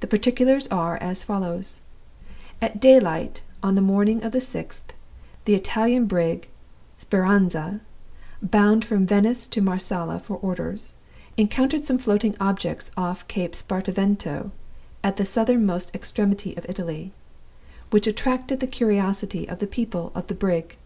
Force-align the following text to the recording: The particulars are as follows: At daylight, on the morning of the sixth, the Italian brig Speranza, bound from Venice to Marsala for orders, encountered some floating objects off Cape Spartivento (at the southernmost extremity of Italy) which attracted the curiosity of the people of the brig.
The 0.00 0.06
particulars 0.06 0.66
are 0.68 0.98
as 0.98 1.24
follows: 1.24 1.80
At 2.60 2.82
daylight, 2.82 3.40
on 3.62 3.76
the 3.76 3.80
morning 3.80 4.22
of 4.22 4.32
the 4.32 4.42
sixth, 4.42 4.92
the 5.46 5.54
Italian 5.54 6.04
brig 6.04 6.48
Speranza, 6.98 7.80
bound 8.42 8.84
from 8.84 9.06
Venice 9.06 9.46
to 9.46 9.62
Marsala 9.62 10.18
for 10.18 10.34
orders, 10.36 10.96
encountered 11.38 11.86
some 11.86 11.96
floating 11.96 12.36
objects 12.38 12.90
off 12.94 13.26
Cape 13.26 13.54
Spartivento 13.54 14.50
(at 15.02 15.16
the 15.16 15.24
southernmost 15.24 15.94
extremity 15.94 16.54
of 16.58 16.66
Italy) 16.68 17.12
which 17.88 18.06
attracted 18.06 18.60
the 18.60 18.66
curiosity 18.66 19.48
of 19.48 19.60
the 19.60 19.66
people 19.66 20.12
of 20.14 20.26
the 20.26 20.34
brig. 20.34 20.76